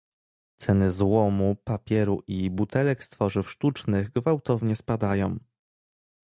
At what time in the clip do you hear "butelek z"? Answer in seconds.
2.49-3.09